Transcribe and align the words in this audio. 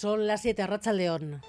Son 0.00 0.26
las 0.26 0.40
7, 0.40 0.66
Racha 0.66 0.94
León. 0.94 1.42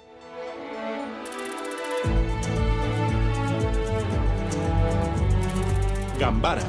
Gambara 6.20 6.60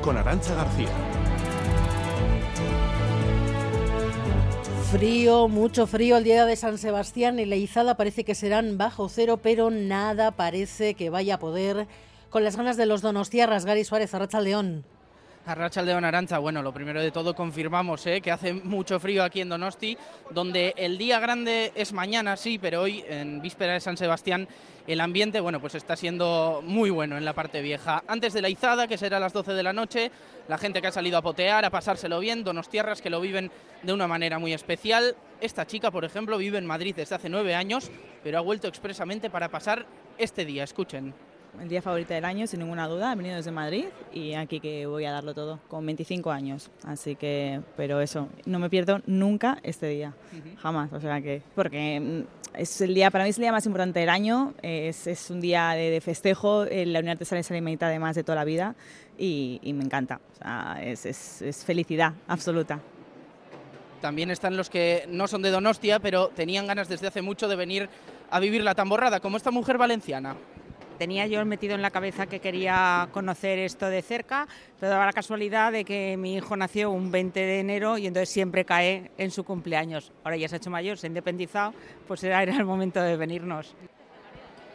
con 0.00 0.16
Arancha 0.16 0.54
García. 0.54 0.86
Frío, 4.92 5.48
mucho 5.48 5.88
frío 5.88 6.18
el 6.18 6.22
día 6.22 6.46
de 6.46 6.54
San 6.54 6.78
Sebastián 6.78 7.40
y 7.40 7.44
la 7.44 7.56
izada 7.56 7.96
parece 7.96 8.22
que 8.24 8.36
serán 8.36 8.78
bajo 8.78 9.08
cero, 9.08 9.40
pero 9.42 9.70
nada 9.70 10.30
parece 10.30 10.94
que 10.94 11.10
vaya 11.10 11.34
a 11.34 11.38
poder 11.40 11.88
con 12.28 12.44
las 12.44 12.56
ganas 12.56 12.76
de 12.76 12.86
los 12.86 13.02
donostiarras, 13.02 13.64
Gary 13.64 13.82
Suárez, 13.82 14.14
Arracha 14.14 14.40
León. 14.40 14.84
Arracha 15.46 15.82
León 15.82 16.04
Arancha, 16.04 16.38
bueno, 16.38 16.62
lo 16.62 16.72
primero 16.72 17.00
de 17.00 17.10
todo 17.10 17.34
confirmamos 17.34 18.06
¿eh? 18.06 18.20
que 18.20 18.30
hace 18.30 18.52
mucho 18.52 19.00
frío 19.00 19.24
aquí 19.24 19.40
en 19.40 19.48
Donosti, 19.48 19.96
donde 20.30 20.74
el 20.76 20.98
día 20.98 21.18
grande 21.18 21.72
es 21.74 21.92
mañana, 21.92 22.36
sí, 22.36 22.58
pero 22.58 22.82
hoy, 22.82 23.02
en 23.08 23.40
víspera 23.40 23.72
de 23.72 23.80
San 23.80 23.96
Sebastián, 23.96 24.46
el 24.86 25.00
ambiente, 25.00 25.40
bueno, 25.40 25.58
pues 25.58 25.74
está 25.74 25.96
siendo 25.96 26.60
muy 26.62 26.90
bueno 26.90 27.16
en 27.16 27.24
la 27.24 27.32
parte 27.32 27.62
vieja. 27.62 28.04
Antes 28.06 28.34
de 28.34 28.42
la 28.42 28.50
izada, 28.50 28.86
que 28.86 28.98
será 28.98 29.16
a 29.16 29.20
las 29.20 29.32
12 29.32 29.54
de 29.54 29.62
la 29.62 29.72
noche, 29.72 30.10
la 30.46 30.58
gente 30.58 30.82
que 30.82 30.88
ha 30.88 30.92
salido 30.92 31.16
a 31.16 31.22
potear, 31.22 31.64
a 31.64 31.70
pasárselo 31.70 32.20
bien, 32.20 32.44
donostiarras 32.44 33.00
que 33.00 33.10
lo 33.10 33.20
viven 33.20 33.50
de 33.82 33.92
una 33.92 34.06
manera 34.06 34.38
muy 34.38 34.52
especial. 34.52 35.16
Esta 35.40 35.66
chica, 35.66 35.90
por 35.90 36.04
ejemplo, 36.04 36.36
vive 36.36 36.58
en 36.58 36.66
Madrid 36.66 36.94
desde 36.94 37.14
hace 37.14 37.28
nueve 37.30 37.54
años, 37.54 37.90
pero 38.22 38.38
ha 38.38 38.42
vuelto 38.42 38.68
expresamente 38.68 39.30
para 39.30 39.48
pasar 39.48 39.86
este 40.18 40.44
día. 40.44 40.64
Escuchen 40.64 41.14
el 41.60 41.68
día 41.68 41.82
favorito 41.82 42.14
del 42.14 42.24
año, 42.24 42.46
sin 42.46 42.60
ninguna 42.60 42.86
duda. 42.86 43.12
He 43.12 43.16
venido 43.16 43.36
desde 43.36 43.50
Madrid 43.50 43.86
y 44.12 44.34
aquí 44.34 44.60
que 44.60 44.86
voy 44.86 45.04
a 45.04 45.12
darlo 45.12 45.34
todo, 45.34 45.58
con 45.68 45.84
25 45.84 46.30
años. 46.30 46.70
Así 46.84 47.16
que, 47.16 47.60
pero 47.76 48.00
eso, 48.00 48.28
no 48.46 48.58
me 48.58 48.70
pierdo 48.70 49.00
nunca 49.06 49.58
este 49.62 49.88
día, 49.88 50.14
jamás. 50.58 50.92
O 50.92 51.00
sea 51.00 51.20
que, 51.20 51.42
porque 51.54 52.00
mm, 52.00 52.58
es 52.58 52.80
el 52.80 52.94
día, 52.94 53.10
para 53.10 53.24
mí 53.24 53.30
es 53.30 53.38
el 53.38 53.42
día 53.42 53.52
más 53.52 53.66
importante 53.66 54.00
del 54.00 54.08
año, 54.08 54.54
es, 54.62 55.06
es 55.06 55.30
un 55.30 55.40
día 55.40 55.70
de, 55.70 56.00
festejo, 56.00 56.64
eh, 56.64 56.86
la 56.86 57.00
Unión 57.00 57.12
Artesana 57.12 57.42
se 57.42 57.52
alimenta 57.52 57.86
además 57.86 58.16
de 58.16 58.24
toda 58.24 58.36
la 58.36 58.44
vida 58.44 58.74
y, 59.18 59.60
me 59.74 59.84
encanta. 59.84 60.20
O 60.32 60.36
sea, 60.36 60.78
es, 60.82 61.06
es, 61.06 61.42
es 61.42 61.64
felicidad 61.64 62.14
absoluta. 62.26 62.80
También 64.00 64.30
están 64.30 64.56
los 64.56 64.70
que 64.70 65.04
no 65.08 65.28
son 65.28 65.42
de 65.42 65.50
Donostia, 65.50 66.00
pero 66.00 66.28
tenían 66.28 66.66
ganas 66.66 66.88
desde 66.88 67.06
hace 67.06 67.20
mucho 67.20 67.48
de 67.48 67.56
venir 67.56 67.88
a 68.30 68.40
vivir 68.40 68.62
la 68.62 68.74
tamborrada, 68.74 69.20
como 69.20 69.36
esta 69.36 69.50
mujer 69.50 69.76
valenciana 69.76 70.36
tenía 71.00 71.26
yo 71.26 71.42
metido 71.46 71.74
en 71.74 71.80
la 71.80 71.90
cabeza 71.90 72.26
que 72.26 72.40
quería 72.40 73.08
conocer 73.10 73.58
esto 73.58 73.88
de 73.88 74.02
cerca, 74.02 74.46
pero 74.78 74.90
daba 74.90 75.06
la 75.06 75.14
casualidad 75.14 75.72
de 75.72 75.82
que 75.82 76.18
mi 76.18 76.34
hijo 76.34 76.54
nació 76.58 76.90
un 76.90 77.10
20 77.10 77.40
de 77.40 77.60
enero 77.60 77.96
y 77.96 78.06
entonces 78.06 78.28
siempre 78.28 78.66
cae 78.66 79.10
en 79.16 79.30
su 79.30 79.42
cumpleaños. 79.42 80.12
Ahora 80.24 80.36
ya 80.36 80.46
se 80.46 80.56
ha 80.56 80.58
hecho 80.58 80.68
mayor, 80.68 80.98
se 80.98 81.06
ha 81.06 81.08
independizado, 81.08 81.72
pues 82.06 82.22
era, 82.22 82.42
el 82.42 82.66
momento 82.66 83.00
de 83.00 83.16
venirnos. 83.16 83.74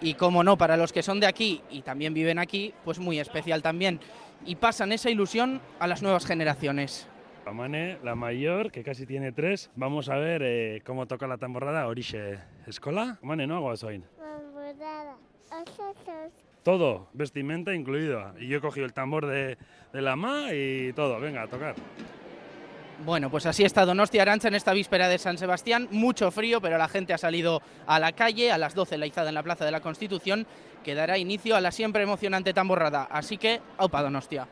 Y 0.02 0.16
como 0.16 0.44
no, 0.44 0.58
para 0.58 0.78
los 0.78 0.92
que 0.92 1.04
son 1.04 1.20
de 1.20 1.28
aquí 1.28 1.62
y 1.70 1.84
también 1.84 2.16
viven 2.16 2.40
aquí, 2.40 2.74
pues 2.84 2.98
muy 2.98 3.20
especial 3.20 3.62
también. 3.62 4.00
Y 4.48 4.56
pasan 4.56 4.94
esa 4.94 5.12
ilusión 5.12 5.62
a 5.78 5.86
las 5.86 6.02
nuevas 6.02 6.26
generaciones. 6.26 7.08
Amane, 7.46 8.00
la 8.04 8.16
mayor, 8.16 8.72
que 8.72 8.84
casi 8.84 9.06
tiene 9.06 9.32
tres, 9.32 9.70
vamos 9.76 10.10
a 10.10 10.16
ver 10.16 10.42
eh, 10.44 10.82
cómo 10.88 11.06
toca 11.06 11.28
la 11.28 11.38
tamborrada 11.38 11.88
Orixe 11.88 12.40
Escola. 12.66 13.20
Amane, 13.22 13.46
¿no? 13.46 13.62
Todo, 16.64 17.08
vestimenta 17.14 17.74
incluido. 17.74 18.34
Y 18.40 18.48
yo 18.48 18.58
he 18.58 18.62
cogido 18.62 18.86
el 18.86 18.94
tambor 18.94 19.28
de, 19.28 19.58
la 19.94 20.16
ma 20.16 20.54
y 20.54 20.94
todo. 20.94 21.20
Venga, 21.20 21.44
a 21.44 21.48
tocar. 21.48 21.76
Bueno, 23.06 23.30
pues 23.30 23.46
así 23.46 23.64
está 23.64 23.86
Donostia 23.86 24.22
Arancha 24.22 24.48
en 24.48 24.56
esta 24.56 24.74
víspera 24.74 25.08
de 25.10 25.18
San 25.18 25.38
Sebastián. 25.38 25.88
Mucho 25.92 26.32
frío, 26.32 26.62
pero 26.62 26.78
la 26.78 26.88
gente 26.88 27.14
ha 27.14 27.18
salido 27.18 27.62
a 27.86 28.00
la 28.00 28.14
calle. 28.14 28.52
A 28.52 28.58
las 28.58 28.74
12 28.74 28.98
la 28.98 29.06
izada 29.06 29.30
en 29.30 29.36
la 29.36 29.44
Plaza 29.44 29.66
de 29.66 29.72
la 29.72 29.82
Constitución 29.82 30.48
que 30.84 30.96
dará 30.96 31.18
inicio 31.18 31.56
a 31.56 31.62
la 31.62 31.72
siempre 31.72 32.04
emocionante 32.04 32.54
tamborrada. 32.54 33.04
Así 33.12 33.38
que, 33.38 33.62
aupa 33.78 34.02
Donostia. 34.02 34.48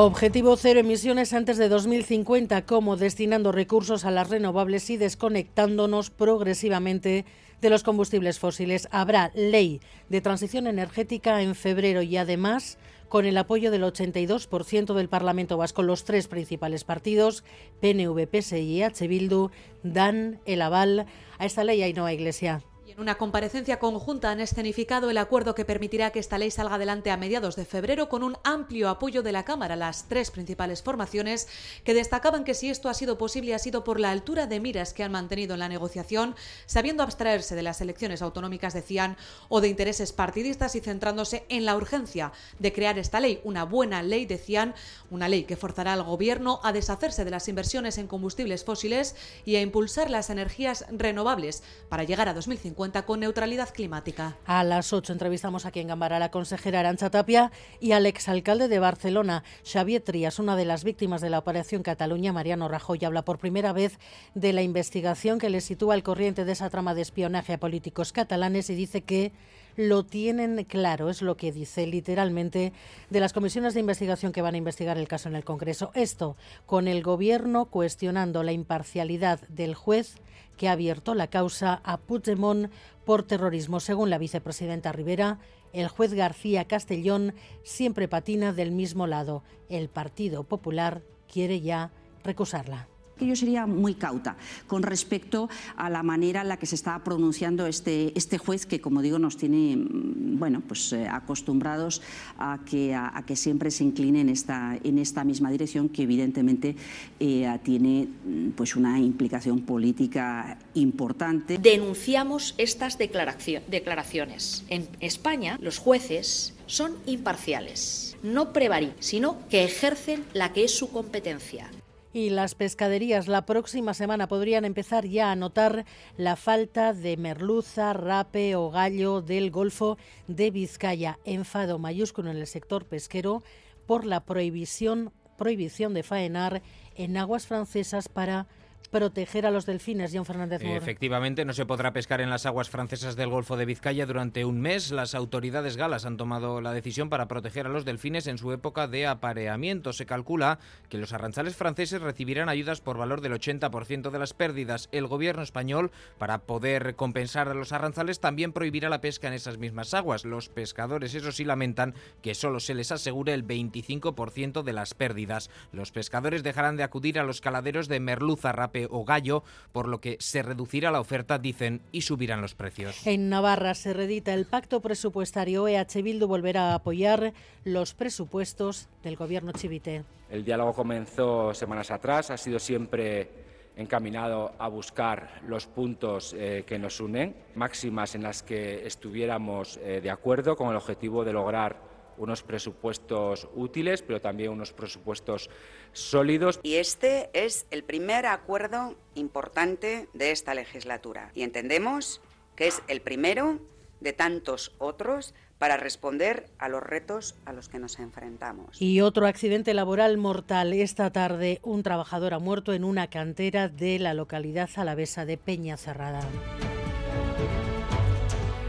Objetivo 0.00 0.56
cero 0.56 0.78
emisiones 0.78 1.32
antes 1.32 1.58
de 1.58 1.68
2050, 1.68 2.64
como 2.66 2.96
destinando 2.96 3.50
recursos 3.50 4.04
a 4.04 4.12
las 4.12 4.30
renovables 4.30 4.90
y 4.90 4.96
desconectándonos 4.96 6.10
progresivamente 6.10 7.24
de 7.60 7.68
los 7.68 7.82
combustibles 7.82 8.38
fósiles. 8.38 8.86
Habrá 8.92 9.32
ley 9.34 9.80
de 10.08 10.20
transición 10.20 10.68
energética 10.68 11.42
en 11.42 11.56
febrero 11.56 12.02
y 12.02 12.16
además 12.16 12.78
con 13.08 13.26
el 13.26 13.36
apoyo 13.36 13.72
del 13.72 13.82
82% 13.82 14.94
del 14.94 15.08
Parlamento 15.08 15.56
Vasco. 15.56 15.82
Los 15.82 16.04
tres 16.04 16.28
principales 16.28 16.84
partidos, 16.84 17.42
PNV, 17.80 18.28
PSI 18.30 18.56
y 18.60 18.82
H. 18.84 19.08
Bildu, 19.08 19.50
dan 19.82 20.38
el 20.46 20.62
aval 20.62 21.06
a 21.38 21.44
esta 21.44 21.64
ley. 21.64 21.82
Ainhoa 21.82 22.12
Iglesia. 22.12 22.62
En 22.88 23.00
una 23.00 23.18
comparecencia 23.18 23.78
conjunta 23.78 24.30
han 24.30 24.40
escenificado 24.40 25.10
el 25.10 25.18
acuerdo 25.18 25.54
que 25.54 25.66
permitirá 25.66 26.10
que 26.10 26.20
esta 26.20 26.38
ley 26.38 26.50
salga 26.50 26.76
adelante 26.76 27.10
a 27.10 27.18
mediados 27.18 27.54
de 27.54 27.66
febrero 27.66 28.08
con 28.08 28.22
un 28.22 28.38
amplio 28.44 28.88
apoyo 28.88 29.22
de 29.22 29.30
la 29.30 29.44
Cámara. 29.44 29.76
Las 29.76 30.08
tres 30.08 30.30
principales 30.30 30.82
formaciones 30.82 31.48
que 31.84 31.92
destacaban 31.92 32.44
que 32.44 32.54
si 32.54 32.70
esto 32.70 32.88
ha 32.88 32.94
sido 32.94 33.18
posible 33.18 33.54
ha 33.54 33.58
sido 33.58 33.84
por 33.84 34.00
la 34.00 34.10
altura 34.10 34.46
de 34.46 34.58
miras 34.58 34.94
que 34.94 35.04
han 35.04 35.12
mantenido 35.12 35.52
en 35.52 35.60
la 35.60 35.68
negociación, 35.68 36.34
sabiendo 36.64 37.02
abstraerse 37.02 37.54
de 37.54 37.62
las 37.62 37.82
elecciones 37.82 38.22
autonómicas, 38.22 38.72
decían, 38.72 39.18
o 39.50 39.60
de 39.60 39.68
intereses 39.68 40.14
partidistas 40.14 40.74
y 40.74 40.80
centrándose 40.80 41.44
en 41.50 41.66
la 41.66 41.76
urgencia 41.76 42.32
de 42.58 42.72
crear 42.72 42.98
esta 42.98 43.20
ley. 43.20 43.42
Una 43.44 43.64
buena 43.64 44.02
ley, 44.02 44.24
decían, 44.24 44.74
una 45.10 45.28
ley 45.28 45.44
que 45.44 45.58
forzará 45.58 45.92
al 45.92 46.04
Gobierno 46.04 46.60
a 46.62 46.72
deshacerse 46.72 47.26
de 47.26 47.32
las 47.32 47.48
inversiones 47.48 47.98
en 47.98 48.06
combustibles 48.06 48.64
fósiles 48.64 49.14
y 49.44 49.56
a 49.56 49.60
impulsar 49.60 50.08
las 50.08 50.30
energías 50.30 50.86
renovables 50.90 51.62
para 51.90 52.04
llegar 52.04 52.30
a 52.30 52.34
2050 52.34 52.77
con 52.78 53.18
neutralidad 53.18 53.70
climática. 53.70 54.36
A 54.46 54.62
las 54.62 54.92
8 54.92 55.12
entrevistamos 55.12 55.66
aquí 55.66 55.80
en 55.80 55.88
Gambara 55.88 56.16
a 56.16 56.20
la 56.20 56.30
consejera 56.30 56.78
Arancha 56.78 57.10
Tapia 57.10 57.50
y 57.80 57.90
al 57.90 58.06
exalcalde 58.06 58.68
de 58.68 58.78
Barcelona, 58.78 59.42
Xavier 59.64 60.00
Trias, 60.00 60.38
una 60.38 60.54
de 60.54 60.64
las 60.64 60.84
víctimas 60.84 61.20
de 61.20 61.28
la 61.28 61.40
Operación 61.40 61.82
Cataluña, 61.82 62.32
Mariano 62.32 62.68
Rajoy, 62.68 63.04
habla 63.04 63.24
por 63.24 63.38
primera 63.38 63.72
vez 63.72 63.98
de 64.34 64.52
la 64.52 64.62
investigación 64.62 65.40
que 65.40 65.50
le 65.50 65.60
sitúa 65.60 65.94
al 65.94 66.04
corriente 66.04 66.44
de 66.44 66.52
esa 66.52 66.70
trama 66.70 66.94
de 66.94 67.02
espionaje 67.02 67.54
a 67.54 67.58
políticos 67.58 68.12
catalanes 68.12 68.70
y 68.70 68.76
dice 68.76 69.02
que 69.02 69.32
lo 69.78 70.04
tienen 70.04 70.64
claro, 70.64 71.08
es 71.08 71.22
lo 71.22 71.36
que 71.36 71.52
dice 71.52 71.86
literalmente 71.86 72.72
de 73.10 73.20
las 73.20 73.32
comisiones 73.32 73.74
de 73.74 73.80
investigación 73.80 74.32
que 74.32 74.42
van 74.42 74.54
a 74.54 74.58
investigar 74.58 74.98
el 74.98 75.06
caso 75.06 75.28
en 75.28 75.36
el 75.36 75.44
Congreso. 75.44 75.92
Esto 75.94 76.36
con 76.66 76.88
el 76.88 77.00
Gobierno 77.00 77.66
cuestionando 77.66 78.42
la 78.42 78.50
imparcialidad 78.50 79.40
del 79.48 79.76
juez 79.76 80.16
que 80.56 80.68
ha 80.68 80.72
abierto 80.72 81.14
la 81.14 81.28
causa 81.28 81.80
a 81.84 81.96
Puigdemont 81.98 82.72
por 83.04 83.22
terrorismo. 83.22 83.78
Según 83.78 84.10
la 84.10 84.18
vicepresidenta 84.18 84.90
Rivera, 84.90 85.38
el 85.72 85.86
juez 85.86 86.12
García 86.12 86.64
Castellón 86.64 87.34
siempre 87.62 88.08
patina 88.08 88.52
del 88.52 88.72
mismo 88.72 89.06
lado. 89.06 89.44
El 89.68 89.88
Partido 89.88 90.42
Popular 90.42 91.02
quiere 91.28 91.60
ya 91.60 91.92
recusarla 92.24 92.88
que 93.18 93.26
yo 93.26 93.36
sería 93.36 93.66
muy 93.66 93.94
cauta 93.94 94.36
con 94.66 94.82
respecto 94.82 95.48
a 95.76 95.90
la 95.90 96.02
manera 96.02 96.42
en 96.42 96.48
la 96.48 96.56
que 96.56 96.66
se 96.66 96.74
está 96.74 96.98
pronunciando 97.04 97.66
este, 97.66 98.16
este 98.16 98.38
juez 98.38 98.64
que, 98.64 98.80
como 98.80 99.02
digo, 99.02 99.18
nos 99.18 99.36
tiene 99.36 99.76
mm, 99.76 100.38
bueno, 100.38 100.62
pues, 100.66 100.92
eh, 100.92 101.06
acostumbrados 101.08 102.00
a 102.38 102.60
que, 102.64 102.94
a, 102.94 103.22
que 103.26 103.36
siempre 103.36 103.70
se 103.70 103.84
incline 103.84 104.20
en 104.20 104.28
esta, 104.28 104.78
en 104.82 104.98
esta 104.98 105.24
misma 105.24 105.50
dirección 105.50 105.88
que 105.88 106.02
evidentemente 106.02 106.76
eh, 107.20 107.58
tiene 107.62 108.08
mm, 108.24 108.50
pues, 108.50 108.76
una 108.76 108.98
implicación 108.98 109.60
política 109.62 110.58
importante. 110.74 111.58
Denunciamos 111.58 112.54
estas 112.58 112.98
declaraciones. 112.98 114.64
En 114.68 114.88
España 115.00 115.58
los 115.60 115.78
jueces 115.78 116.54
son 116.66 116.92
imparciales, 117.06 118.16
no 118.22 118.52
prevarí, 118.52 118.92
sino 119.00 119.38
que 119.48 119.64
ejercen 119.64 120.24
la 120.34 120.52
que 120.52 120.64
es 120.64 120.76
su 120.76 120.90
competencia. 120.90 121.70
Y 122.12 122.30
las 122.30 122.54
pescaderías 122.54 123.28
la 123.28 123.44
próxima 123.44 123.92
semana 123.92 124.28
podrían 124.28 124.64
empezar 124.64 125.06
ya 125.06 125.30
a 125.30 125.36
notar 125.36 125.84
la 126.16 126.36
falta 126.36 126.94
de 126.94 127.16
merluza, 127.16 127.92
rape 127.92 128.56
o 128.56 128.70
gallo 128.70 129.20
del 129.20 129.50
Golfo 129.50 129.98
de 130.26 130.50
Vizcaya. 130.50 131.18
Enfado 131.24 131.78
mayúsculo 131.78 132.30
en 132.30 132.38
el 132.38 132.46
sector 132.46 132.86
pesquero 132.86 133.42
por 133.86 134.06
la 134.06 134.24
prohibición, 134.24 135.12
prohibición 135.36 135.92
de 135.92 136.02
faenar 136.02 136.62
en 136.94 137.16
aguas 137.16 137.46
francesas 137.46 138.08
para 138.08 138.48
proteger 138.90 139.46
a 139.46 139.50
los 139.50 139.66
delfines, 139.66 140.12
John 140.14 140.24
Fernández 140.24 140.62
Moore. 140.62 140.78
Efectivamente, 140.78 141.44
no 141.44 141.52
se 141.52 141.66
podrá 141.66 141.92
pescar 141.92 142.20
en 142.20 142.30
las 142.30 142.46
aguas 142.46 142.70
francesas 142.70 143.16
del 143.16 143.28
Golfo 143.28 143.56
de 143.56 143.66
Vizcaya 143.66 144.06
durante 144.06 144.44
un 144.44 144.60
mes. 144.60 144.90
Las 144.90 145.14
autoridades 145.14 145.76
galas 145.76 146.06
han 146.06 146.16
tomado 146.16 146.60
la 146.60 146.72
decisión 146.72 147.10
para 147.10 147.28
proteger 147.28 147.66
a 147.66 147.70
los 147.70 147.84
delfines 147.84 148.26
en 148.26 148.38
su 148.38 148.52
época 148.52 148.88
de 148.88 149.06
apareamiento. 149.06 149.92
Se 149.92 150.06
calcula 150.06 150.58
que 150.88 150.98
los 150.98 151.12
arranchales 151.12 151.56
franceses 151.56 152.00
recibirán 152.00 152.48
ayudas 152.48 152.80
por 152.80 152.96
valor 152.96 153.20
del 153.20 153.32
80% 153.32 154.10
de 154.10 154.18
las 154.18 154.32
pérdidas. 154.32 154.88
El 154.92 155.06
gobierno 155.06 155.42
español, 155.42 155.90
para 156.16 156.38
poder 156.38 156.94
compensar 156.96 157.48
a 157.48 157.54
los 157.54 157.72
arranzales, 157.72 158.20
también 158.20 158.52
prohibirá 158.52 158.88
la 158.88 159.00
pesca 159.00 159.28
en 159.28 159.34
esas 159.34 159.58
mismas 159.58 159.92
aguas. 159.94 160.24
Los 160.24 160.48
pescadores, 160.48 161.14
eso 161.14 161.32
sí, 161.32 161.44
lamentan 161.44 161.94
que 162.22 162.34
solo 162.34 162.60
se 162.60 162.74
les 162.74 162.90
asegure 162.92 163.34
el 163.34 163.46
25% 163.46 164.62
de 164.62 164.72
las 164.72 164.94
pérdidas. 164.94 165.50
Los 165.72 165.92
pescadores 165.92 166.42
dejarán 166.42 166.76
de 166.76 166.82
acudir 166.82 167.18
a 167.18 167.24
los 167.24 167.40
caladeros 167.40 167.88
de 167.88 168.00
merluza, 168.00 168.52
rape 168.68 168.86
o 168.90 169.04
gallo, 169.04 169.42
por 169.72 169.88
lo 169.88 170.00
que 170.00 170.16
se 170.20 170.42
reducirá 170.42 170.90
la 170.90 171.00
oferta, 171.00 171.38
dicen, 171.38 171.80
y 171.92 172.02
subirán 172.02 172.40
los 172.40 172.54
precios. 172.54 173.06
En 173.06 173.28
Navarra 173.28 173.74
se 173.74 173.92
redita 173.92 174.34
el 174.34 174.46
pacto 174.46 174.80
presupuestario. 174.80 175.66
EH 175.66 176.02
Bildu 176.02 176.26
volverá 176.26 176.72
a 176.72 176.74
apoyar 176.74 177.32
los 177.64 177.94
presupuestos 177.94 178.88
del 179.02 179.16
gobierno 179.16 179.52
chivite. 179.52 180.04
El 180.30 180.44
diálogo 180.44 180.74
comenzó 180.74 181.54
semanas 181.54 181.90
atrás, 181.90 182.30
ha 182.30 182.36
sido 182.36 182.58
siempre 182.58 183.46
encaminado 183.76 184.52
a 184.58 184.68
buscar 184.68 185.40
los 185.46 185.66
puntos 185.66 186.34
eh, 186.36 186.64
que 186.66 186.78
nos 186.78 187.00
unen, 187.00 187.34
máximas 187.54 188.14
en 188.16 188.24
las 188.24 188.42
que 188.42 188.86
estuviéramos 188.86 189.78
eh, 189.78 190.00
de 190.02 190.10
acuerdo 190.10 190.56
con 190.56 190.70
el 190.70 190.76
objetivo 190.76 191.24
de 191.24 191.32
lograr 191.32 191.76
unos 192.18 192.42
presupuestos 192.42 193.48
útiles, 193.54 194.02
pero 194.02 194.20
también 194.20 194.50
unos 194.50 194.72
presupuestos 194.72 195.50
sólidos. 195.92 196.60
Y 196.62 196.76
este 196.76 197.30
es 197.32 197.66
el 197.70 197.84
primer 197.84 198.26
acuerdo 198.26 198.96
importante 199.14 200.08
de 200.12 200.30
esta 200.30 200.54
legislatura. 200.54 201.30
Y 201.34 201.42
entendemos 201.42 202.20
que 202.56 202.66
es 202.66 202.82
el 202.88 203.00
primero 203.00 203.60
de 204.00 204.12
tantos 204.12 204.74
otros 204.78 205.34
para 205.58 205.76
responder 205.76 206.46
a 206.58 206.68
los 206.68 206.82
retos 206.82 207.34
a 207.44 207.52
los 207.52 207.68
que 207.68 207.78
nos 207.78 207.98
enfrentamos. 207.98 208.80
Y 208.80 209.00
otro 209.00 209.26
accidente 209.26 209.74
laboral 209.74 210.16
mortal. 210.16 210.72
Esta 210.72 211.10
tarde 211.10 211.60
un 211.62 211.82
trabajador 211.82 212.34
ha 212.34 212.38
muerto 212.38 212.72
en 212.72 212.84
una 212.84 213.08
cantera 213.08 213.68
de 213.68 213.98
la 213.98 214.14
localidad 214.14 214.70
alavesa 214.76 215.24
de 215.24 215.36
Peña 215.36 215.76
Cerrada. 215.76 216.20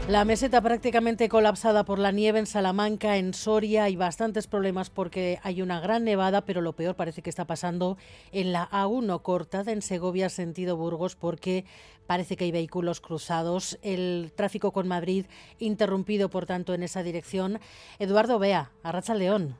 La 0.08 0.24
meseta 0.24 0.60
prácticamente 0.60 1.28
colapsada 1.28 1.84
por 1.84 2.00
la 2.00 2.10
nieve 2.10 2.40
en 2.40 2.46
Salamanca, 2.46 3.16
en 3.16 3.32
Soria. 3.32 3.84
Hay 3.84 3.94
bastantes 3.94 4.48
problemas 4.48 4.90
porque 4.90 5.38
hay 5.44 5.62
una 5.62 5.78
gran 5.80 6.02
nevada, 6.02 6.44
pero 6.44 6.60
lo 6.60 6.72
peor 6.72 6.96
parece 6.96 7.22
que 7.22 7.30
está 7.30 7.46
pasando 7.46 7.96
en 8.32 8.52
la 8.52 8.68
A1 8.70 9.22
cortada 9.22 9.70
en 9.70 9.82
Segovia, 9.82 10.28
sentido 10.28 10.76
Burgos, 10.76 11.14
porque 11.14 11.64
parece 12.08 12.36
que 12.36 12.44
hay 12.44 12.50
vehículos 12.50 13.00
cruzados. 13.00 13.78
El 13.82 14.32
tráfico 14.34 14.72
con 14.72 14.88
Madrid 14.88 15.26
interrumpido, 15.60 16.28
por 16.28 16.44
tanto, 16.44 16.74
en 16.74 16.82
esa 16.82 17.04
dirección. 17.04 17.60
Eduardo 18.00 18.40
Bea, 18.40 18.72
Arracha 18.82 19.14
León. 19.14 19.56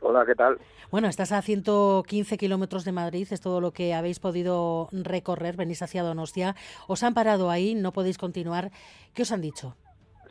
Hola, 0.00 0.24
¿qué 0.26 0.34
tal? 0.34 0.58
Bueno, 0.90 1.08
estás 1.08 1.32
a 1.32 1.42
115 1.42 2.36
kilómetros 2.36 2.84
de 2.84 2.92
Madrid, 2.92 3.26
es 3.30 3.40
todo 3.40 3.60
lo 3.60 3.72
que 3.72 3.94
habéis 3.94 4.20
podido 4.20 4.88
recorrer, 4.92 5.56
venís 5.56 5.82
hacia 5.82 6.02
Donostia. 6.02 6.54
Os 6.86 7.02
han 7.02 7.14
parado 7.14 7.50
ahí, 7.50 7.74
no 7.74 7.92
podéis 7.92 8.18
continuar. 8.18 8.70
¿Qué 9.14 9.22
os 9.22 9.32
han 9.32 9.40
dicho? 9.40 9.76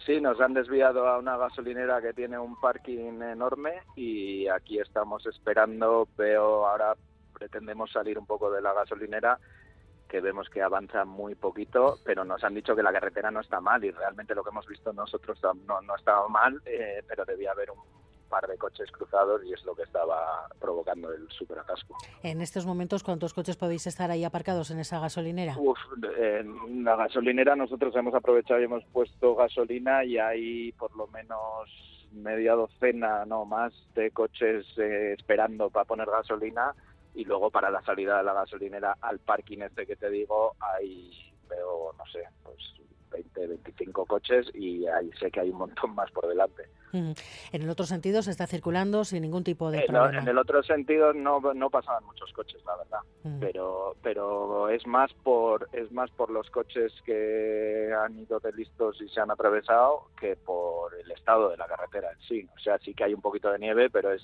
Sí, 0.05 0.21
nos 0.21 0.39
han 0.39 0.53
desviado 0.53 1.07
a 1.07 1.17
una 1.17 1.35
gasolinera 1.35 2.01
que 2.01 2.13
tiene 2.13 2.37
un 2.37 2.59
parking 2.59 3.21
enorme 3.21 3.81
y 3.95 4.47
aquí 4.47 4.79
estamos 4.79 5.25
esperando. 5.25 6.07
Veo 6.15 6.67
ahora 6.67 6.93
pretendemos 7.33 7.91
salir 7.91 8.17
un 8.17 8.25
poco 8.25 8.51
de 8.51 8.61
la 8.61 8.73
gasolinera 8.73 9.39
que 10.07 10.21
vemos 10.21 10.47
que 10.49 10.61
avanza 10.61 11.03
muy 11.05 11.33
poquito, 11.35 11.97
pero 12.05 12.23
nos 12.23 12.43
han 12.43 12.53
dicho 12.53 12.75
que 12.75 12.83
la 12.83 12.93
carretera 12.93 13.31
no 13.31 13.41
está 13.41 13.59
mal 13.59 13.83
y 13.83 13.91
realmente 13.91 14.35
lo 14.35 14.43
que 14.43 14.51
hemos 14.51 14.67
visto 14.67 14.93
nosotros 14.93 15.39
no, 15.65 15.81
no 15.81 15.95
estaba 15.95 16.27
mal, 16.27 16.61
eh, 16.65 17.03
pero 17.07 17.25
debía 17.25 17.51
haber 17.51 17.71
un 17.71 18.04
par 18.29 18.47
de 18.47 18.57
coches 18.57 18.91
cruzados 18.91 19.43
y 19.45 19.53
es 19.53 19.63
lo 19.65 19.75
que 19.75 19.83
estaba 19.83 20.47
provocando 20.59 21.11
el 21.11 21.27
superatasco. 21.29 21.95
En 22.23 22.41
estos 22.41 22.65
momentos, 22.65 23.03
¿cuántos 23.03 23.33
coches 23.33 23.57
podéis 23.57 23.87
estar 23.87 24.11
ahí 24.11 24.23
aparcados 24.23 24.71
en 24.71 24.79
esa 24.79 24.99
gasolinera? 24.99 25.55
Uf, 25.57 25.77
en 26.17 26.83
la 26.83 26.95
gasolinera 26.95 27.55
nosotros 27.55 27.95
hemos 27.95 28.13
aprovechado 28.13 28.59
y 28.61 28.65
hemos 28.65 28.83
puesto 28.85 29.35
gasolina 29.35 30.03
y 30.03 30.17
hay 30.17 30.71
por 30.73 30.95
lo 30.95 31.07
menos 31.07 31.69
media 32.11 32.53
docena, 32.53 33.25
no 33.25 33.45
más, 33.45 33.73
de 33.93 34.11
coches 34.11 34.65
eh, 34.77 35.15
esperando 35.17 35.69
para 35.69 35.85
poner 35.85 36.09
gasolina 36.09 36.73
y 37.13 37.23
luego 37.23 37.49
para 37.49 37.69
la 37.69 37.81
salida 37.81 38.17
de 38.17 38.23
la 38.23 38.33
gasolinera 38.33 38.97
al 39.01 39.19
parking 39.19 39.59
este 39.59 39.85
que 39.85 39.95
te 39.95 40.09
digo 40.09 40.55
hay 40.59 41.11
veo 41.49 41.93
no 41.97 42.05
sé 42.11 42.27
pues 42.43 42.57
20, 43.15 43.47
25 43.47 44.05
coches 44.05 44.47
y 44.53 44.85
ahí 44.87 45.09
sé 45.19 45.31
que 45.31 45.39
hay 45.39 45.49
un 45.49 45.57
montón 45.57 45.95
más 45.95 46.11
por 46.11 46.27
delante. 46.27 46.63
En 46.93 47.61
el 47.61 47.69
otro 47.69 47.85
sentido 47.85 48.21
se 48.21 48.31
está 48.31 48.47
circulando 48.47 49.03
sin 49.03 49.21
ningún 49.21 49.43
tipo 49.43 49.69
de 49.69 49.79
eh, 49.79 49.85
problema. 49.87 50.17
en 50.17 50.27
el 50.27 50.37
otro 50.37 50.63
sentido 50.63 51.13
no, 51.13 51.41
no 51.53 51.69
pasaban 51.69 52.05
muchos 52.05 52.31
coches, 52.31 52.63
la 52.65 52.77
verdad. 52.77 52.99
Pero 53.39 53.95
pero 54.01 54.69
es 54.69 54.85
más 54.87 55.11
por 55.13 55.67
es 55.73 55.91
más 55.91 56.09
por 56.11 56.29
los 56.29 56.49
coches 56.49 56.93
que 57.05 57.91
han 57.93 58.17
ido 58.17 58.39
de 58.39 58.53
listos 58.53 59.01
y 59.01 59.09
se 59.09 59.19
han 59.19 59.31
atravesado 59.31 60.09
que 60.19 60.35
por 60.35 60.93
el 60.95 61.11
estado 61.11 61.49
de 61.49 61.57
la 61.57 61.67
carretera 61.67 62.11
en 62.11 62.19
sí. 62.27 62.47
O 62.55 62.59
sea, 62.59 62.77
sí 62.79 62.93
que 62.93 63.03
hay 63.03 63.13
un 63.13 63.21
poquito 63.21 63.51
de 63.51 63.59
nieve, 63.59 63.89
pero 63.89 64.13
es 64.13 64.21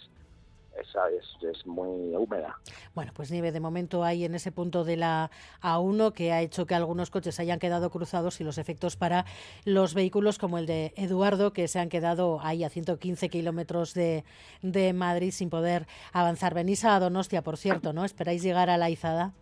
esa 0.81 1.09
es, 1.09 1.25
es, 1.41 1.65
muy 1.65 2.15
húmeda. 2.15 2.59
Bueno, 2.93 3.11
pues 3.15 3.31
nieve 3.31 3.51
de 3.51 3.59
momento 3.59 4.03
hay 4.03 4.25
en 4.25 4.35
ese 4.35 4.51
punto 4.51 4.83
de 4.83 4.97
la 4.97 5.31
A1 5.61 6.13
que 6.13 6.31
ha 6.31 6.41
hecho 6.41 6.65
que 6.65 6.75
algunos 6.75 7.09
coches 7.09 7.39
hayan 7.39 7.59
quedado 7.59 7.89
cruzados 7.89 8.41
y 8.41 8.43
los 8.43 8.57
efectos 8.57 8.97
para 8.97 9.25
los 9.65 9.93
vehículos 9.93 10.37
como 10.37 10.57
el 10.57 10.65
de 10.65 10.93
Eduardo 10.95 11.53
que 11.53 11.67
se 11.67 11.79
han 11.79 11.89
quedado 11.89 12.39
ahí 12.41 12.63
a 12.63 12.69
115 12.69 13.29
kilómetros 13.29 13.93
de, 13.93 14.23
de 14.61 14.93
Madrid 14.93 15.31
sin 15.31 15.49
poder 15.49 15.87
avanzar. 16.13 16.53
Venís 16.53 16.85
a 16.85 16.99
Donostia, 16.99 17.41
por 17.41 17.57
cierto, 17.57 17.93
¿no? 17.93 18.05
¿Esperáis 18.05 18.43
llegar 18.43 18.69
a 18.69 18.77
la 18.77 18.89
Izada? 18.89 19.33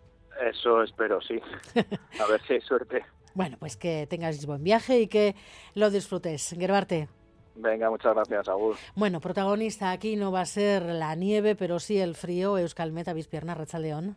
Eso 0.51 0.83
espero, 0.83 1.19
sí. 1.21 1.39
A 2.19 2.25
ver 2.27 2.41
si 2.47 2.53
hay 2.53 2.61
suerte. 2.61 3.03
bueno, 3.33 3.57
pues 3.59 3.75
que 3.75 4.07
tengáis 4.07 4.45
buen 4.45 4.63
viaje 4.63 5.01
y 5.01 5.07
que 5.07 5.35
lo 5.75 5.89
disfrutes. 5.89 6.55
Gerbarte. 6.57 7.09
Venga, 7.61 7.89
muchas 7.89 8.13
gracias, 8.13 8.47
Agur. 8.47 8.75
Bueno, 8.95 9.19
protagonista 9.19 9.91
aquí 9.91 10.15
no 10.15 10.31
va 10.31 10.41
a 10.41 10.45
ser 10.45 10.83
la 10.83 11.15
nieve, 11.15 11.55
pero 11.55 11.79
sí 11.79 11.99
el 11.99 12.15
frío. 12.15 12.57
Euskalmet, 12.57 13.07
Avispierna, 13.07 13.53
Rachaldeón. 13.53 14.15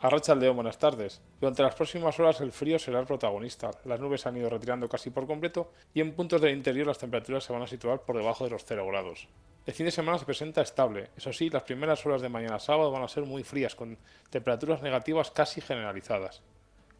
A 0.00 0.34
León, 0.34 0.56
buenas 0.56 0.78
tardes. 0.78 1.22
Durante 1.40 1.62
las 1.62 1.74
próximas 1.74 2.20
horas 2.20 2.38
el 2.42 2.52
frío 2.52 2.78
será 2.78 3.00
el 3.00 3.06
protagonista. 3.06 3.70
Las 3.84 4.00
nubes 4.00 4.20
se 4.20 4.28
han 4.28 4.36
ido 4.36 4.50
retirando 4.50 4.86
casi 4.86 5.08
por 5.08 5.26
completo 5.26 5.70
y 5.94 6.02
en 6.02 6.12
puntos 6.12 6.42
del 6.42 6.54
interior 6.54 6.86
las 6.86 6.98
temperaturas 6.98 7.44
se 7.44 7.54
van 7.54 7.62
a 7.62 7.66
situar 7.66 8.00
por 8.00 8.16
debajo 8.16 8.44
de 8.44 8.50
los 8.50 8.64
0 8.66 8.86
grados. 8.86 9.28
El 9.64 9.72
fin 9.72 9.86
de 9.86 9.92
semana 9.92 10.18
se 10.18 10.26
presenta 10.26 10.60
estable. 10.60 11.08
Eso 11.16 11.32
sí, 11.32 11.48
las 11.48 11.62
primeras 11.62 12.04
horas 12.04 12.20
de 12.20 12.28
mañana 12.28 12.58
sábado 12.58 12.90
van 12.90 13.02
a 13.02 13.08
ser 13.08 13.24
muy 13.24 13.44
frías, 13.44 13.74
con 13.74 13.96
temperaturas 14.28 14.82
negativas 14.82 15.30
casi 15.30 15.62
generalizadas. 15.62 16.42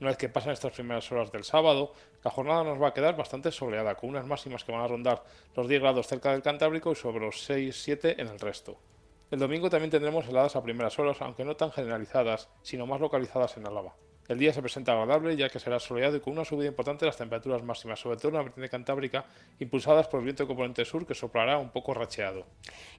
Una 0.05 0.11
vez 0.11 0.19
que 0.19 0.29
pasen 0.29 0.53
estas 0.53 0.75
primeras 0.75 1.11
horas 1.11 1.33
del 1.33 1.45
sábado, 1.45 1.95
la 2.23 2.31
jornada 2.31 2.63
nos 2.63 2.79
va 2.79 2.89
a 2.89 2.93
quedar 2.93 3.17
bastante 3.17 3.51
soleada, 3.51 3.95
con 3.95 4.11
unas 4.11 4.27
máximas 4.27 4.63
que 4.63 4.71
van 4.71 4.83
a 4.83 4.87
rondar 4.87 5.25
los 5.57 5.67
10 5.67 5.81
grados 5.81 6.07
cerca 6.07 6.33
del 6.33 6.43
Cantábrico 6.43 6.93
y 6.93 6.95
sobre 6.95 7.25
los 7.25 7.49
6-7 7.49 8.17
en 8.19 8.29
el 8.29 8.39
resto. 8.39 8.77
El 9.31 9.39
domingo 9.39 9.71
también 9.71 9.91
tendremos 9.91 10.29
heladas 10.29 10.57
a 10.57 10.63
primeras 10.63 10.99
horas, 10.99 11.23
aunque 11.23 11.47
no 11.47 11.57
tan 11.57 11.73
generalizadas, 11.73 12.51
sino 12.61 12.87
más 12.87 13.01
localizadas 13.01 13.57
en 13.57 13.67
Álava. 13.67 13.95
El 14.29 14.39
día 14.39 14.53
se 14.55 14.63
presenta 14.63 14.93
agradable 14.93 15.37
ya 15.37 15.51
que 15.51 15.59
será 15.59 15.79
soleado 15.79 16.17
y 16.17 16.21
con 16.21 16.33
una 16.33 16.45
subida 16.45 16.69
importante 16.69 17.05
de 17.05 17.09
las 17.09 17.17
temperaturas 17.19 17.63
máximas, 17.63 18.01
sobre 18.01 18.17
todo 18.17 18.29
en 18.29 18.35
la 18.35 18.43
vertiente 18.43 18.71
cantábrica, 18.71 19.27
impulsadas 19.61 20.09
por 20.09 20.21
el 20.21 20.25
viento 20.25 20.45
de 20.45 20.47
componente 20.47 20.85
sur 20.85 21.07
que 21.07 21.15
soplará 21.15 21.59
un 21.59 21.71
poco 21.71 21.93
racheado. 21.93 22.47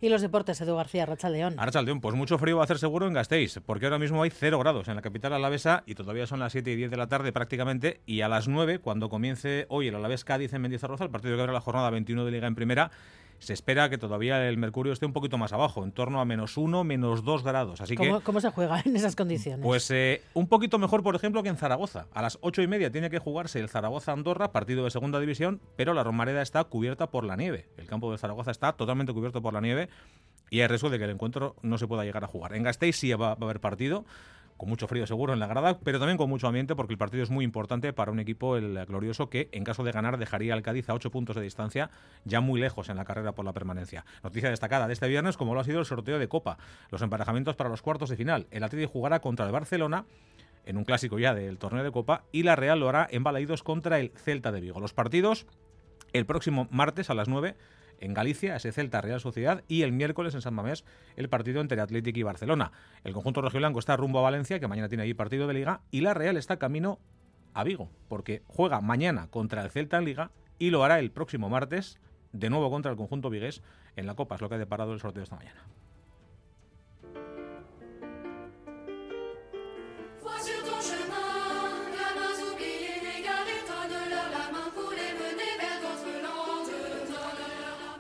Y 0.02 0.10
los 0.10 0.22
deportes, 0.22 0.62
Edu 0.62 0.76
García, 0.76 1.06
Rachaldeón. 1.06 1.58
Rachaldeón, 1.58 2.00
pues 2.00 2.16
mucho 2.16 2.38
frío 2.38 2.58
va 2.58 2.64
a 2.64 2.66
hacer 2.66 2.78
seguro 2.78 3.08
en 3.08 3.14
Gasteiz, 3.14 3.60
porque 3.66 3.86
ahora 3.86 3.98
mismo 3.98 4.22
hay 4.22 4.30
0 4.30 4.60
grados 4.60 4.88
en 4.88 4.96
la 4.96 5.02
capital 5.02 5.34
alavesa 5.34 5.84
y 5.88 5.96
todavía 5.96 6.28
son 6.28 6.40
las 6.40 6.52
7 6.52 6.72
y 6.72 6.76
10 6.76 6.92
de 6.92 6.98
la 6.98 7.08
tarde 7.08 7.32
prácticamente, 7.32 8.02
y 8.06 8.22
a 8.22 8.28
las 8.28 8.48
9, 8.48 8.80
cuando 8.80 9.10
comience 9.10 9.66
hoy 9.70 9.88
el 9.88 9.96
Alavés 9.96 10.24
Cádiz 10.24 10.54
en 10.54 10.62
Mendizorroza, 10.62 11.06
el 11.06 11.10
partido 11.10 11.36
que 11.36 11.42
abre 11.42 11.54
la 11.54 11.62
jornada 11.62 11.90
21 11.90 12.24
de 12.26 12.32
Liga 12.32 12.48
en 12.48 12.56
Primera, 12.56 12.92
se 13.40 13.54
espera 13.54 13.90
que 13.90 13.98
todavía 13.98 14.48
el 14.48 14.58
mercurio 14.58 14.94
esté 14.94 15.06
un 15.06 15.14
poquito 15.14 15.38
más 15.38 15.54
abajo, 15.54 15.84
en 15.84 15.92
torno 15.92 16.22
a 16.22 16.26
menos 16.26 16.58
uno, 16.58 16.84
menos 16.84 17.24
dos 17.24 17.44
grados. 17.44 17.82
Así 17.82 17.96
¿Cómo, 17.96 18.20
que, 18.20 18.24
¿Cómo 18.24 18.42
se 18.42 18.50
juega 18.52 18.82
en 18.86 18.96
esas 18.96 19.16
condiciones? 19.16 19.64
Pues 19.64 19.90
eh, 19.92 20.22
un 20.34 20.48
poquito 20.48 20.78
mejor, 20.80 21.04
por 21.04 21.16
ejemplo, 21.16 21.44
que 21.44 21.50
en 21.50 21.58
Zaragoza. 21.58 22.08
A 22.14 22.22
las 22.22 22.38
ocho 22.42 22.62
y 22.62 22.68
media 22.68 22.92
tiene 22.92 23.10
que 23.10 23.20
jugarse 23.20 23.60
el 23.60 23.70
Zaragoza-Andorra, 23.70 24.52
partido 24.52 24.84
de 24.84 24.92
segunda 24.92 25.20
división, 25.20 25.62
pero 25.76 25.94
la 25.94 26.04
Romareda 26.04 26.42
está 26.42 26.64
cubierta 26.64 27.08
por 27.08 27.24
la 27.24 27.36
nieve. 27.36 27.68
El 27.78 27.88
campo 27.88 28.12
de 28.12 28.18
Zaragoza 28.18 28.52
está 28.52 28.74
totalmente 28.74 29.14
cubierto 29.14 29.42
por 29.42 29.54
la 29.54 29.62
nieve 29.62 29.90
y 30.50 30.62
hay 30.62 30.68
riesgo 30.68 30.90
de 30.90 30.98
que 30.98 31.06
el 31.06 31.12
encuentro 31.12 31.56
no 31.62 31.78
se 31.78 31.88
pueda 31.88 32.04
llegar 32.04 32.24
a 32.24 32.28
jugar. 32.28 32.54
En 32.54 32.64
Gasteiz 32.64 32.96
sí 32.96 33.12
va 33.14 33.30
a 33.30 33.32
haber 33.34 33.60
partido 33.60 34.06
con 34.58 34.70
mucho 34.70 34.88
frío 34.88 35.06
seguro 35.06 35.34
en 35.34 35.40
la 35.40 35.48
grada, 35.48 35.80
pero 35.80 36.00
también 36.00 36.18
con 36.18 36.30
mucho 36.30 36.48
ambiente 36.48 36.76
porque 36.76 36.94
el 36.94 36.98
partido 36.98 37.24
es 37.24 37.30
muy 37.30 37.44
importante 37.44 37.92
para 37.94 38.12
un 38.12 38.20
equipo, 38.20 38.58
el 38.58 38.86
glorioso, 38.86 39.30
que 39.30 39.50
en 39.52 39.64
caso 39.64 39.84
de 39.84 39.92
ganar 39.92 40.18
dejaría 40.18 40.54
al 40.54 40.62
Cádiz 40.62 40.90
a 40.90 40.94
ocho 40.94 41.12
puntos 41.12 41.36
de 41.36 41.42
distancia, 41.42 41.90
ya 42.24 42.42
muy 42.42 42.60
lejos 42.60 42.90
en 42.90 42.98
la 42.98 43.06
carrera 43.06 43.34
por 43.34 43.46
la 43.46 43.54
permanencia. 43.54 44.06
Noticia 44.24 44.50
destacada 44.50 44.88
de 44.88 44.94
este 44.94 45.08
viernes, 45.08 45.38
como 45.38 45.54
lo 45.54 45.60
ha 45.60 45.64
sido 45.64 45.80
el 45.80 45.86
sorteo 45.86 46.20
de 46.20 46.28
Copa, 46.28 46.58
los 46.90 47.02
emparejamientos 47.02 47.56
para 47.56 47.70
los 47.70 47.82
cuartos 47.82 48.10
de 48.10 48.16
final. 48.16 48.48
El 48.52 48.64
Atlético 48.64 48.92
jugará 48.92 49.20
contra 49.20 49.46
el 49.46 49.52
Barcelona 49.52 50.06
en 50.66 50.78
un 50.78 50.84
clásico 50.84 51.20
ya 51.20 51.34
del 51.34 51.58
torneo 51.58 51.84
de 51.84 51.92
Copa, 51.92 52.24
y 52.32 52.44
la 52.44 52.56
Real 52.56 52.80
lo 52.80 52.90
hará 52.90 53.08
en 53.12 53.24
Balaídos 53.24 53.62
contra 53.62 54.00
el 54.00 54.12
Celta 54.16 54.52
de 54.52 54.62
Vigo. 54.62 54.80
Los 54.80 54.94
partidos 54.94 55.46
el 56.14 56.26
próximo 56.26 56.68
martes 56.72 57.10
a 57.10 57.14
las 57.14 57.28
9 57.28 57.56
en 58.00 58.14
Galicia, 58.14 58.56
ese 58.56 58.72
Celta 58.72 59.02
Real 59.02 59.20
Sociedad, 59.20 59.64
y 59.68 59.84
el 59.84 59.92
miércoles 59.92 60.34
en 60.36 60.42
San 60.42 60.54
Mamés 60.54 60.86
el 61.16 61.30
partido 61.30 61.62
entre 61.62 61.82
Atlético 61.82 62.20
y 62.20 62.24
Barcelona. 62.24 62.72
El 63.04 63.14
conjunto 63.14 63.42
rojiblanco 63.42 63.80
está 63.80 63.98
rumbo 63.98 64.20
a 64.20 64.24
Valencia, 64.24 64.60
que 64.60 64.68
mañana 64.68 64.90
tiene 64.90 65.04
ahí 65.04 65.14
partido 65.14 65.48
de 65.48 65.54
Liga, 65.54 65.82
y 65.92 66.02
la 66.02 66.14
Real 66.14 66.38
está 66.38 66.58
camino 66.58 67.00
a 67.54 67.64
Vigo, 67.64 67.90
porque 68.08 68.44
juega 68.48 68.82
mañana 68.82 69.28
contra 69.30 69.64
el 69.64 69.72
Celta 69.72 69.98
en 69.98 70.06
Liga 70.06 70.32
y 70.60 70.70
lo 70.70 70.84
hará 70.84 71.00
el 71.00 71.12
próximo 71.12 71.50
martes, 71.50 72.00
de 72.32 72.50
nuevo 72.50 72.70
contra 72.70 72.92
el 72.92 72.98
conjunto 72.98 73.30
vigués, 73.30 73.62
en 73.96 74.08
la 74.08 74.16
Copa. 74.16 74.36
Es 74.36 74.42
lo 74.42 74.50
que 74.50 74.56
ha 74.56 74.60
deparado 74.60 74.94
el 74.94 75.00
sorteo 75.00 75.24
esta 75.24 75.38
mañana. 75.38 75.62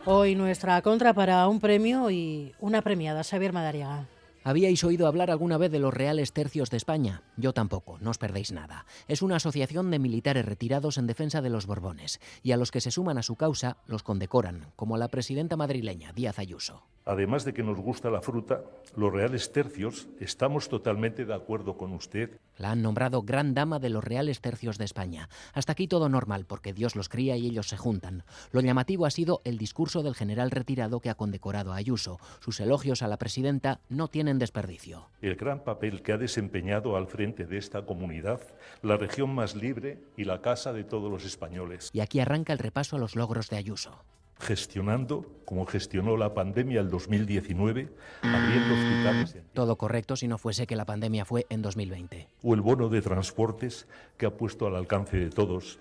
Hoy 0.07 0.35
nuestra 0.35 0.79
contra 0.83 1.15
para 1.15 1.47
un 1.47 1.59
premio 1.59 2.11
y 2.11 2.53
una 2.59 2.83
premiada, 2.83 3.23
Xavier 3.23 3.53
Madariaga. 3.53 4.05
¿Habíais 4.43 4.83
oído 4.83 5.07
hablar 5.07 5.31
alguna 5.31 5.57
vez 5.57 5.71
de 5.71 5.79
los 5.79 5.91
Reales 5.91 6.31
Tercios 6.31 6.69
de 6.69 6.77
España? 6.77 7.23
Yo 7.37 7.53
tampoco, 7.53 7.97
no 7.99 8.11
os 8.11 8.19
perdéis 8.19 8.51
nada. 8.51 8.85
Es 9.07 9.23
una 9.23 9.37
asociación 9.37 9.89
de 9.89 9.97
militares 9.97 10.45
retirados 10.45 10.99
en 10.99 11.07
defensa 11.07 11.41
de 11.41 11.49
los 11.49 11.65
Borbones, 11.65 12.19
y 12.43 12.51
a 12.51 12.57
los 12.57 12.69
que 12.69 12.81
se 12.81 12.91
suman 12.91 13.17
a 13.17 13.23
su 13.23 13.35
causa 13.35 13.77
los 13.87 14.03
condecoran, 14.03 14.67
como 14.75 14.97
la 14.97 15.07
presidenta 15.07 15.57
madrileña 15.57 16.13
Díaz 16.13 16.37
Ayuso. 16.37 16.83
Además 17.05 17.43
de 17.43 17.55
que 17.55 17.63
nos 17.63 17.79
gusta 17.79 18.11
la 18.11 18.21
fruta, 18.21 18.61
los 18.95 19.11
Reales 19.11 19.51
Tercios 19.51 20.07
estamos 20.19 20.69
totalmente 20.69 21.25
de 21.25 21.33
acuerdo 21.33 21.77
con 21.77 21.93
usted. 21.93 22.39
La 22.57 22.71
han 22.71 22.81
nombrado 22.81 23.23
Gran 23.23 23.53
Dama 23.53 23.79
de 23.79 23.89
los 23.89 24.03
Reales 24.03 24.41
Tercios 24.41 24.77
de 24.77 24.85
España. 24.85 25.29
Hasta 25.53 25.73
aquí 25.73 25.87
todo 25.87 26.09
normal, 26.09 26.45
porque 26.45 26.73
Dios 26.73 26.95
los 26.95 27.09
cría 27.09 27.37
y 27.37 27.47
ellos 27.47 27.67
se 27.67 27.77
juntan. 27.77 28.23
Lo 28.51 28.61
llamativo 28.61 29.05
ha 29.05 29.11
sido 29.11 29.41
el 29.43 29.57
discurso 29.57 30.03
del 30.03 30.15
general 30.15 30.51
retirado 30.51 30.99
que 30.99 31.09
ha 31.09 31.15
condecorado 31.15 31.73
a 31.73 31.77
Ayuso. 31.77 32.19
Sus 32.39 32.59
elogios 32.59 33.01
a 33.01 33.07
la 33.07 33.17
presidenta 33.17 33.79
no 33.89 34.07
tienen 34.07 34.39
desperdicio. 34.39 35.09
El 35.21 35.35
gran 35.35 35.63
papel 35.63 36.01
que 36.01 36.13
ha 36.13 36.17
desempeñado 36.17 36.95
al 36.95 37.07
frente 37.07 37.45
de 37.45 37.57
esta 37.57 37.85
comunidad, 37.85 38.41
la 38.81 38.97
región 38.97 39.33
más 39.33 39.55
libre 39.55 39.99
y 40.17 40.23
la 40.23 40.41
casa 40.41 40.73
de 40.73 40.83
todos 40.83 41.11
los 41.11 41.25
españoles. 41.25 41.89
Y 41.93 41.99
aquí 41.99 42.19
arranca 42.19 42.53
el 42.53 42.59
repaso 42.59 42.95
a 42.95 42.99
los 42.99 43.15
logros 43.15 43.49
de 43.49 43.57
Ayuso 43.57 44.03
gestionando 44.39 45.25
como 45.45 45.65
gestionó 45.65 46.17
la 46.17 46.33
pandemia 46.33 46.81
el 46.81 46.89
2019, 46.89 47.89
abriendo 48.21 48.73
hospitales. 48.73 49.37
Todo 49.53 49.77
correcto 49.77 50.15
si 50.15 50.27
no 50.27 50.37
fuese 50.37 50.67
que 50.67 50.75
la 50.75 50.85
pandemia 50.85 51.23
fue 51.23 51.45
en 51.49 51.61
2020. 51.61 52.27
O 52.43 52.53
el 52.53 52.61
bono 52.61 52.89
de 52.89 53.01
transportes 53.01 53.87
que 54.17 54.25
ha 54.25 54.35
puesto 54.35 54.65
al 54.67 54.75
alcance 54.75 55.17
de 55.17 55.29
todos. 55.29 55.77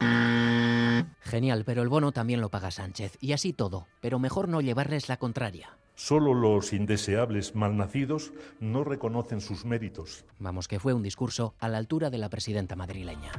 Genial, 1.20 1.64
pero 1.64 1.82
el 1.82 1.88
bono 1.88 2.12
también 2.12 2.40
lo 2.40 2.50
paga 2.50 2.70
Sánchez. 2.70 3.16
Y 3.20 3.32
así 3.32 3.52
todo, 3.52 3.86
pero 4.00 4.18
mejor 4.18 4.48
no 4.48 4.60
llevarles 4.60 5.08
la 5.08 5.16
contraria. 5.16 5.78
Solo 5.96 6.34
los 6.34 6.72
indeseables 6.72 7.54
malnacidos 7.54 8.32
no 8.58 8.82
reconocen 8.82 9.40
sus 9.40 9.64
méritos. 9.64 10.24
Vamos, 10.40 10.66
que 10.66 10.80
fue 10.80 10.92
un 10.92 11.02
discurso 11.02 11.54
a 11.60 11.68
la 11.68 11.78
altura 11.78 12.10
de 12.10 12.18
la 12.18 12.28
presidenta 12.28 12.74
madrileña. 12.74 13.30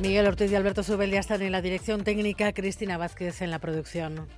Miguel 0.00 0.26
Ortiz 0.26 0.50
y 0.50 0.54
Alberto 0.54 0.82
Subel 0.82 1.10
ya 1.10 1.20
están 1.20 1.42
en 1.42 1.52
la 1.52 1.60
dirección 1.60 2.04
técnica, 2.04 2.52
Cristina 2.52 2.96
Vázquez 2.96 3.42
en 3.42 3.50
la 3.50 3.58
producción. 3.58 4.28